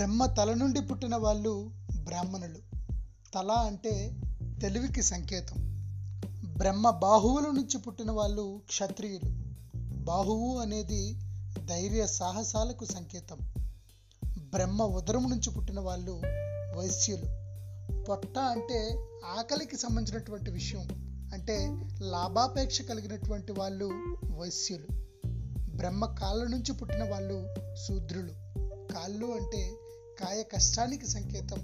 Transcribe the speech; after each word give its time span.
బ్రహ్మ 0.00 0.26
తల 0.26 0.54
నుండి 0.54 0.80
పుట్టిన 0.80 1.16
వాళ్ళు 1.16 1.70
బ్రాహ్మణులు. 2.00 2.58
తల 3.34 3.50
అంటే 3.50 4.20
తెలివికి 4.62 5.02
సంకేతం. 5.02 5.56
బ్రహ్మ 6.56 6.90
బాహువుల 6.90 7.42
నుంచి 7.42 7.78
పుట్టిన 7.78 8.10
వాళ్ళు 8.10 8.62
క్షత్రియులు. 8.68 9.32
బాహువు 10.04 10.58
అనేది 10.58 11.20
ధైర్య 11.66 12.06
సాహసాలకు 12.06 12.84
సంకేతం. 12.84 13.38
బ్రహ్మ 14.24 14.82
ఉదరం 14.82 15.30
నుంచి 15.30 15.50
పుట్టిన 15.50 15.80
వాళ్ళు 15.80 16.22
వైశ్యులు. 16.76 17.24
పొట్ట 18.04 18.38
అంటే 18.38 19.06
ఆకలికి 19.38 19.76
సంబంధించినటువంటి 19.76 20.50
విషయం. 20.50 20.88
అంటే 21.32 21.82
లాభాపేక్ష 22.00 22.82
కలిగినటువంటి 22.82 23.52
వాళ్ళు 23.52 23.90
వైశ్యులు. 24.24 24.86
బ్రహ్మ 25.76 26.04
కాళ్ళ 26.04 26.44
నుంచి 26.44 26.72
పుట్టిన 26.72 27.10
వాళ్ళు 27.10 27.54
శూద్రులు. 27.88 28.32
కాళ్ళు 28.92 29.26
అంటే 29.26 29.72
కాయ 30.20 30.42
కష్టానికి 30.42 31.06
సంకేతం. 31.06 31.58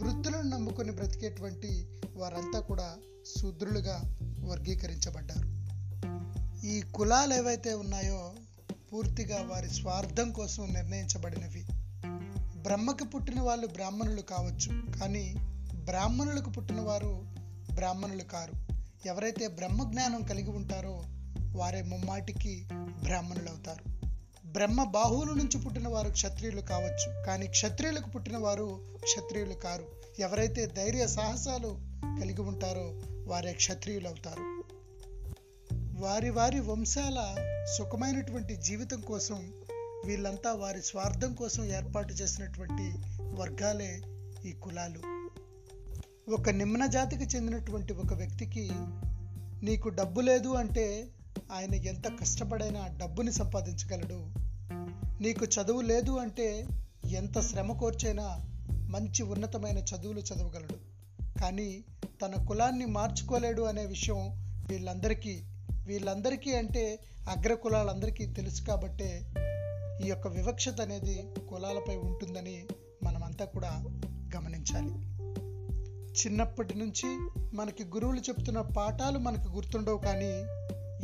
వృత్తులను 0.00 0.42
నమ్ముకొని 0.42 0.92
బ్రతికేటువంటి 0.92 1.98
వారంతా 2.16 2.60
కూడా 2.60 2.96
శూద్రులుగా 3.38 4.16
వర్గీకరించబడ్డారు. 4.40 5.50
ఈ 6.66 6.80
కులాలు 6.80 7.34
ఏవైతే 7.34 7.74
ఉన్నాయో 7.74 8.34
పూర్తిగా 8.92 9.42
వారి 9.42 9.70
స్వార్థం 9.70 10.32
కోసం 10.32 10.72
నిర్ణయించబడినవి. 10.72 11.66
బ్రహ్మకి 12.62 13.04
పుట్టిన 13.04 13.40
వాళ్ళు 13.40 13.66
బ్రాహ్మణులు 13.66 14.20
కావచ్చు 14.20 14.98
కానీ 15.00 15.34
బ్రాహ్మణులకు 15.74 16.50
పుట్టిన 16.50 16.80
వారు 16.80 17.26
బ్రాహ్మణులు 17.74 18.22
కారు. 18.22 18.52
ఎవరైతే 19.06 19.48
బ్రహ్మ 19.48 19.90
జ్ఞానం 19.90 20.22
కలిగి 20.22 20.50
ఉంటారో 20.50 21.04
వారే 21.58 21.82
ముమ్మాటికి 21.82 22.68
బ్రాహ్మణులు 22.74 23.48
అవుతారు 23.48 23.99
బ్రహ్మ 24.52 24.84
బాహువుల 24.84 25.26
నుంచి 25.26 25.58
పుట్టిన 25.58 25.88
వారు 25.88 26.10
క్షత్రియులు 26.10 26.60
కావచ్చు. 26.60 27.24
కానీ 27.26 27.46
క్షత్రియులకు 27.46 28.10
పుట్టిన 28.10 28.36
వారు 28.36 28.80
క్షత్రియులు 29.02 29.54
కారు. 29.54 29.86
ఎవరైతే 30.18 30.66
ధైర్య 30.66 31.06
సాహసాలు 31.06 31.78
కలిగి 32.20 32.40
ఉంటారో 32.40 33.00
వారే 33.26 33.52
క్షత్రియులు 33.52 34.08
అవుతారు. 34.08 34.64
వారి 36.00 36.30
వారి 36.30 36.60
వంశాల 36.60 37.36
సుఖమైనటువంటి 37.78 38.56
జీవితం 38.56 39.00
కోసం 39.00 39.52
వీళ్ళంతా 40.06 40.52
వారి 40.52 40.82
స్వార్థం 40.82 41.34
కోసం 41.34 41.64
ఏర్పాటు 41.64 42.12
చేసినటువంటి 42.12 42.94
వర్గాలే 43.22 44.02
ఈ 44.44 44.52
కులాలు. 44.52 45.20
ఒక 46.32 46.50
నిమ్న 46.50 46.86
జాతికి 46.86 47.24
చెందినటువంటి 47.24 47.92
ఒక 47.92 48.14
వ్యక్తికి 48.14 48.70
నీకు 49.62 49.88
డబ్బు 49.88 50.20
లేదు 50.20 50.48
అంటే 50.48 51.08
ఆయన 51.52 51.74
ఎంత 51.74 52.20
కష్టపడైనా 52.20 52.86
డబ్బుని 52.96 53.32
సంపాదించగలడు. 53.32 54.26
నీకు 55.22 55.44
చదువు 55.44 55.80
లేదు 55.80 56.10
అంటే 56.10 56.66
ఎంత 57.06 57.40
శ్రమ 57.40 57.72
కోర్చైనా 57.72 58.38
మంచి 58.88 59.22
ఉన్నతమైన 59.22 59.78
చదువులు 59.78 60.20
చదవగలడు. 60.20 60.90
కానీ 61.40 61.84
తన 62.22 62.44
కులాన్ని 62.44 62.86
మార్చుకోలేడు 62.86 63.62
అనే 63.62 63.86
విషయం 63.86 64.30
వీళ్ళందరికీ 64.70 65.42
వీళ్ళందరికీ 65.86 66.52
అంటే 66.54 66.98
అగ్ర 67.28 67.54
కులాలందరికీ 67.54 68.26
తెలుసు 68.26 68.62
కాబట్టే 68.62 69.34
ఈ 70.04 70.08
యొక్క 70.08 70.28
వివక్షత 70.28 70.80
అనేది 70.80 71.34
కులాలపై 71.50 71.96
ఉంటుందని 71.96 72.66
మనమంతా 73.02 73.44
కూడా 73.44 73.84
గమనించాలి. 74.36 75.10
చిన్నప్పటి 76.10 76.74
నుంచి 76.78 77.30
మనకి 77.56 77.84
గురువులు 77.84 78.20
చెప్తున్న 78.20 78.60
పాఠాలు 78.60 79.18
మనకు 79.18 79.48
గుర్తుండవు 79.48 79.98
కానీ 79.98 80.44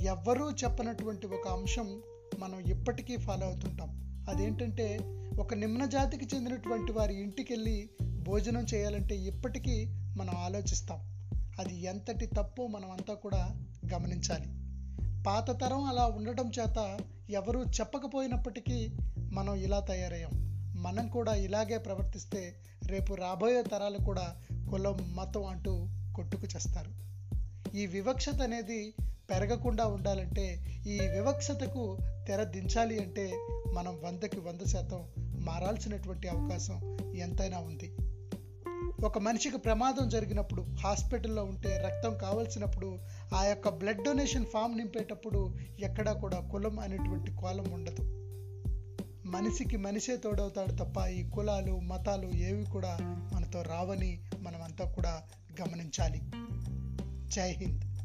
ఎవ్వరూ 0.00 0.50
చెప్పనటువంటి 0.50 1.26
ఒక 1.26 1.48
అంశం 1.48 2.02
మనం 2.38 2.60
ఇప్పటికీ 2.60 3.16
ఫాలో 3.16 3.46
అవుతుంటాం. 3.46 4.06
అదేంటంటే 4.28 4.98
ఒక 5.38 5.54
నిమ్న 5.54 5.84
జాతికి 5.84 6.36
చెందినటువంటి 6.36 6.92
వారి 6.92 7.22
ఇంటికి 7.22 7.52
వెళ్ళి 7.52 7.90
భోజనం 8.22 8.66
చేయాలంటే 8.74 9.16
ఇప్పటికీ 9.16 9.86
మనం 10.16 10.34
ఆలోచిస్తాం. 10.36 10.98
అది 11.58 11.84
ఎంతటి 11.84 12.26
తప్పో 12.26 12.66
మనం 12.66 12.90
అంతా 12.90 13.14
కూడా 13.14 13.56
గమనించాలి. 13.94 14.46
పాత 15.22 15.60
తరం 15.60 15.84
అలా 15.84 16.06
ఉండటం 16.06 16.50
చేత 16.60 16.98
ఎవరూ 17.30 17.64
చెప్పకపోయినప్పటికీ 17.64 18.96
మనం 19.18 19.54
ఇలా 19.54 19.80
తయారయ్యాం. 19.80 20.30
మనం 20.82 21.08
కూడా 21.08 21.34
ఇలాగే 21.34 21.78
ప్రవర్తిస్తే 21.78 22.54
రేపు 22.86 23.14
రాబోయే 23.14 23.62
తరాలు 23.62 24.04
కూడా 24.04 24.36
కులం 24.70 25.16
మతం 25.16 25.44
అంటూ 25.44 25.88
కొట్టుకు 26.16 26.46
చేస్తారు. 26.46 26.90
ఈ 27.76 27.86
వివక్షత 27.86 28.42
అనేది 28.42 28.94
పెరగకుండా 29.30 29.86
ఉండాలంటే 29.86 30.64
ఈ 30.86 30.98
వివక్షతకు 31.00 31.98
తెర 32.28 32.42
దించాలి 32.42 32.98
అంటే 32.98 33.38
మనం 33.72 33.98
వందకి 34.04 34.40
వంద 34.40 34.60
శాతం 34.66 35.04
మారాల్సినటువంటి 35.20 36.28
అవకాశం 36.28 36.98
ఎంతైనా 37.16 37.58
ఉంది. 37.58 37.96
ఒక 39.04 39.18
మనిషికి 39.18 39.58
ప్రమాదం 39.58 40.08
జరిగినప్పుడు 40.08 40.62
హాస్పిటల్లో 40.62 41.44
ఉంటే 41.44 41.82
రక్తం 41.86 42.18
కావలసినప్పుడు 42.18 42.98
ఆ 43.34 43.44
యొక్క 43.44 43.68
బ్లడ్ 43.68 44.02
డొనేషన్ 44.02 44.46
ఫామ్ 44.46 44.78
నింపేటప్పుడు 44.78 45.54
ఎక్కడా 45.80 46.12
కూడా 46.12 46.40
కులం 46.40 46.78
అనేటువంటి 46.80 47.36
కోలం 47.36 47.72
ఉండదు. 47.72 48.02
మనిషికి 49.28 49.76
మనిషే 49.76 50.16
తోడవుతాడు 50.16 50.72
తప్ప 50.72 51.06
ఈ 51.06 51.30
కులాలు 51.30 51.80
మతాలు 51.80 52.28
ఏవి 52.28 52.64
కూడా 52.64 52.98
మనతో 53.34 53.62
రావని 53.62 54.20
మనమంతా 54.40 54.92
కూడా 54.92 55.22
గమనించాలి. 55.60 56.20
జై 57.30 57.52
హింద్. 57.52 57.95